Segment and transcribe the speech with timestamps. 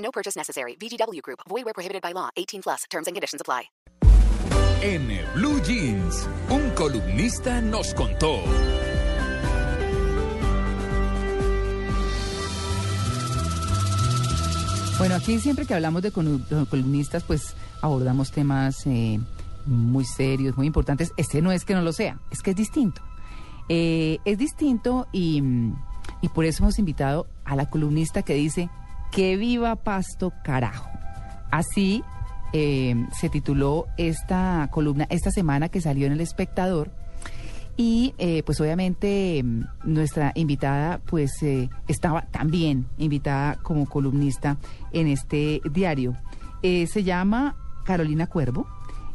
[0.00, 0.76] No purchase necessary.
[0.76, 1.40] VGW Group.
[1.48, 2.30] Void where prohibited by law.
[2.36, 2.84] 18 plus.
[2.90, 3.70] Terms and conditions apply.
[4.82, 8.40] En Blue Jeans, un columnista nos contó.
[14.98, 19.18] Bueno, aquí siempre que hablamos de colu- de columnistas, pues abordamos temas eh,
[19.64, 21.12] muy serios, muy importantes.
[21.16, 23.00] Este no es que no lo sea, es que es distinto.
[23.70, 25.42] Eh, es distinto y,
[26.20, 28.68] y por eso hemos invitado a la columnista que dice
[29.12, 30.90] que viva Pasto carajo.
[31.50, 32.02] Así
[32.52, 36.90] eh, se tituló esta columna esta semana que salió en El Espectador.
[37.76, 39.42] Y eh, pues obviamente
[39.84, 44.58] nuestra invitada pues eh, estaba también invitada como columnista
[44.92, 46.14] en este diario.
[46.62, 48.66] Eh, se llama Carolina Cuervo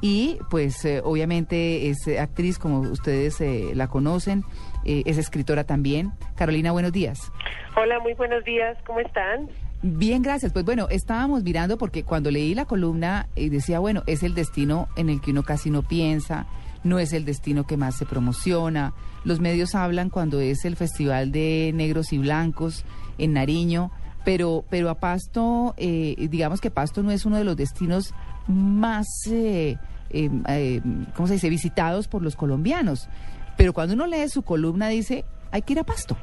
[0.00, 3.40] y pues eh, obviamente es actriz como ustedes
[3.76, 4.44] la conocen,
[4.84, 6.12] es escritora también.
[6.34, 7.30] Carolina, buenos días.
[7.76, 9.48] Hola, muy buenos días, ¿cómo están?
[9.82, 10.52] Bien, gracias.
[10.52, 14.88] Pues bueno, estábamos mirando porque cuando leí la columna eh, decía, bueno, es el destino
[14.96, 16.46] en el que uno casi no piensa,
[16.82, 18.92] no es el destino que más se promociona.
[19.24, 22.84] Los medios hablan cuando es el Festival de Negros y Blancos
[23.18, 23.90] en Nariño,
[24.24, 28.14] pero, pero a Pasto, eh, digamos que Pasto no es uno de los destinos
[28.48, 29.76] más, eh,
[30.10, 30.80] eh, eh,
[31.14, 33.08] ¿cómo se dice?, visitados por los colombianos.
[33.56, 36.16] Pero cuando uno lee su columna dice, hay que ir a Pasto.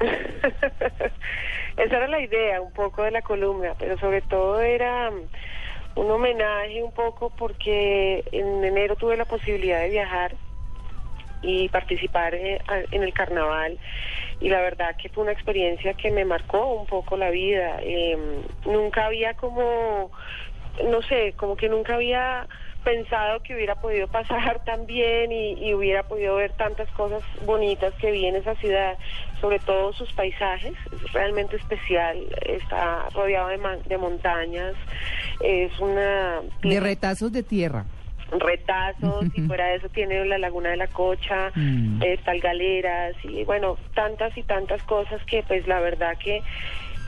[1.76, 6.10] Esa era la idea un poco de la columna, pero sobre todo era mm, un
[6.10, 10.36] homenaje un poco porque en enero tuve la posibilidad de viajar
[11.42, 12.60] y participar eh,
[12.90, 13.78] en el carnaval
[14.40, 17.78] y la verdad que fue una experiencia que me marcó un poco la vida.
[17.82, 18.16] Eh,
[18.66, 20.10] nunca había como,
[20.84, 22.46] no sé, como que nunca había
[22.84, 27.92] pensado que hubiera podido pasar tan bien y, y hubiera podido ver tantas cosas bonitas
[27.94, 28.96] que vi en esa ciudad,
[29.40, 34.74] sobre todo sus paisajes, es realmente especial, está rodeado de, man- de montañas,
[35.40, 37.84] es una De retazos de tierra.
[38.38, 42.02] retazos y fuera de eso tiene la laguna de la Cocha, Mm.
[42.02, 46.42] eh, Talgaleras y bueno, tantas y tantas cosas que pues la verdad que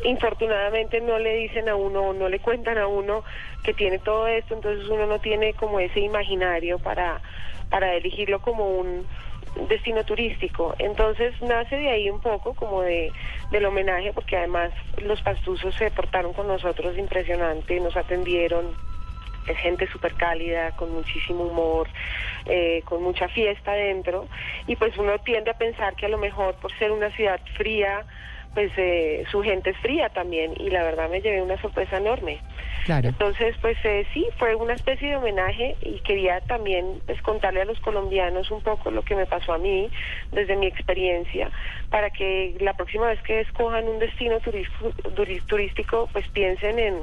[0.05, 3.25] infortunadamente no le dicen a uno no le cuentan a uno
[3.63, 7.21] que tiene todo esto, entonces uno no tiene como ese imaginario para,
[7.71, 9.07] para elegirlo como un
[9.69, 10.75] destino turístico.
[10.79, 13.13] Entonces nace de ahí un poco como de
[13.51, 18.75] del homenaje porque además los pastuzos se portaron con nosotros impresionante, nos atendieron,
[19.47, 21.89] es gente súper cálida, con muchísimo humor,
[22.47, 24.29] eh, con mucha fiesta dentro,
[24.67, 28.05] y pues uno tiende a pensar que a lo mejor por ser una ciudad fría,
[28.57, 32.39] pues eh, su gente es fría también, y la verdad me llevé una sorpresa enorme.
[32.87, 33.11] Claro.
[33.11, 37.65] Entonces, pues eh, sí, fue una especie de homenaje y quería también pues, contarle a
[37.67, 39.91] los colombianos un poco lo que me pasó a mí
[40.33, 41.51] desde mi experiencia,
[41.91, 44.39] para que la próxima vez que escojan un destino
[45.47, 46.95] turístico, pues piensen en,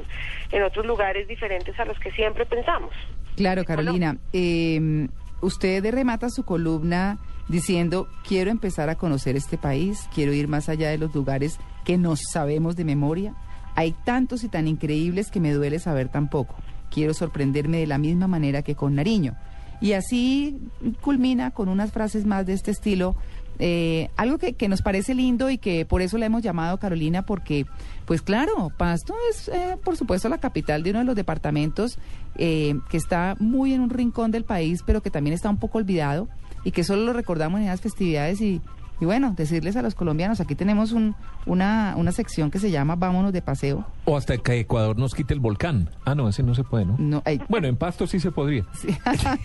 [0.50, 2.90] en otros lugares diferentes a los que siempre pensamos.
[3.36, 4.16] Claro, Carolina.
[4.32, 5.06] Eh,
[5.40, 7.16] usted remata su columna
[7.48, 11.98] diciendo, quiero empezar a conocer este país, quiero ir más allá de los lugares que
[11.98, 13.34] nos sabemos de memoria.
[13.74, 16.54] Hay tantos y tan increíbles que me duele saber tan poco.
[16.90, 19.34] Quiero sorprenderme de la misma manera que con Nariño.
[19.80, 20.56] Y así
[21.00, 23.16] culmina con unas frases más de este estilo.
[23.58, 27.22] eh, algo que, que nos parece lindo y que por eso la hemos llamado Carolina,
[27.24, 27.66] porque,
[28.04, 31.98] pues claro, Pasto es, eh, por supuesto, la capital de uno de los departamentos
[32.36, 35.78] eh, que está muy en un rincón del país, pero que también está un poco
[35.78, 36.28] olvidado
[36.64, 38.60] y que solo lo recordamos en las festividades y,
[39.00, 41.14] y bueno, decirles a los colombianos, aquí tenemos un,
[41.46, 43.84] una, una sección que se llama Vámonos de paseo.
[44.04, 45.90] O hasta que Ecuador nos quite el volcán.
[46.04, 46.96] Ah, no, ese no se puede, ¿no?
[46.98, 48.64] No, ay, Bueno, en Pasto sí se podría.
[48.74, 48.96] Sí.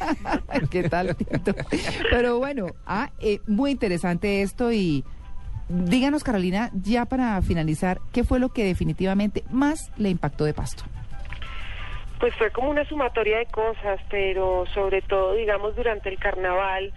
[0.72, 1.54] ¿Qué tal, Tito?
[2.10, 5.04] Pero bueno, ah, eh, muy interesante esto y
[5.68, 10.84] díganos, Carolina, ya para finalizar, ¿qué fue lo que definitivamente más le impactó de Pasto?
[12.20, 16.92] Pues fue como una sumatoria de cosas, pero sobre todo, digamos, durante el carnaval,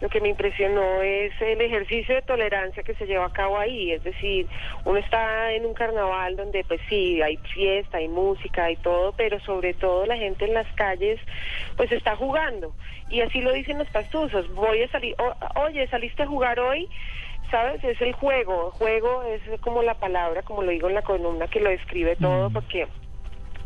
[0.00, 3.92] lo que me impresionó es el ejercicio de tolerancia que se lleva a cabo ahí,
[3.92, 4.46] es decir,
[4.84, 9.40] uno está en un carnaval donde pues sí, hay fiesta, hay música, hay todo, pero
[9.40, 11.18] sobre todo la gente en las calles
[11.76, 12.74] pues está jugando.
[13.08, 16.88] Y así lo dicen los pastuzos, voy a salir, o- oye, saliste a jugar hoy,
[17.50, 17.82] ¿sabes?
[17.84, 21.60] Es el juego, juego es como la palabra, como lo digo en la columna que
[21.60, 22.88] lo describe todo, porque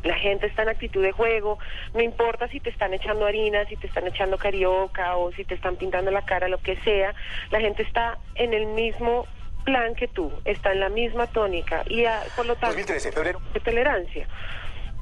[0.03, 1.59] la gente está en actitud de juego,
[1.95, 5.55] no importa si te están echando harina, si te están echando carioca o si te
[5.55, 7.15] están pintando la cara, lo que sea,
[7.51, 9.27] la gente está en el mismo
[9.65, 14.27] plan que tú, está en la misma tónica y ah, por lo tanto, de tolerancia.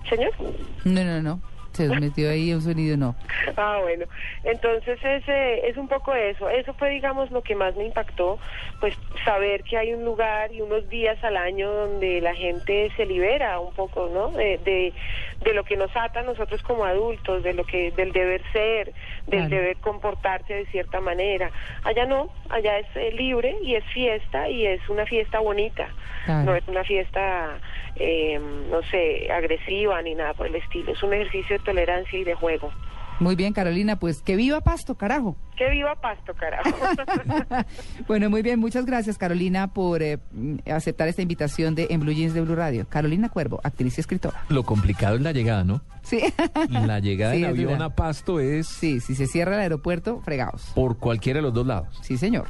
[0.08, 0.32] Señor.
[0.84, 1.40] No, no, no.
[1.72, 3.14] Se metió ahí un sonido, no.
[3.56, 4.06] Ah, bueno.
[4.42, 6.48] Entonces es, eh, es un poco eso.
[6.50, 8.38] Eso fue, digamos, lo que más me impactó,
[8.80, 13.06] pues saber que hay un lugar y unos días al año donde la gente se
[13.06, 14.30] libera un poco, ¿no?
[14.30, 14.92] De, de,
[15.44, 18.92] de lo que nos ata a nosotros como adultos, de lo que, del deber ser,
[19.26, 19.48] del Claro.
[19.50, 21.50] deber comportarse de cierta manera.
[21.84, 25.88] Allá no, allá es eh, libre y es fiesta y es una fiesta bonita.
[26.24, 26.44] Claro.
[26.44, 27.58] No es una fiesta,
[27.96, 28.38] eh,
[28.70, 30.92] no sé, agresiva ni nada por el estilo.
[30.92, 32.70] Es un ejercicio de tolerancia y de juego.
[33.20, 35.36] Muy bien, Carolina, pues que viva Pasto, carajo.
[35.56, 36.70] Que viva Pasto, carajo.
[38.06, 40.18] bueno, muy bien, muchas gracias, Carolina, por eh,
[40.72, 42.86] aceptar esta invitación de En Blue Jeans de Blue Radio.
[42.88, 44.44] Carolina Cuervo, actriz y escritora.
[44.48, 45.80] Lo complicado es la llegada, ¿no?
[46.02, 46.20] Sí.
[46.70, 47.88] La llegada Sí, en avión verdad.
[47.88, 50.70] a Pasto es sí, si se cierra el aeropuerto, fregados.
[50.76, 51.98] por cualquiera de los dos lados.
[52.02, 52.46] Sí, señor.